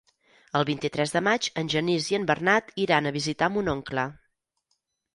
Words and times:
El 0.59 0.63
vint-i-tres 0.69 1.13
de 1.17 1.21
maig 1.27 1.51
en 1.63 1.69
Genís 1.75 2.09
i 2.15 2.19
en 2.21 2.27
Bernat 2.33 2.75
iran 2.87 3.11
a 3.11 3.15
visitar 3.21 3.55
mon 3.59 3.73
oncle. 3.79 4.11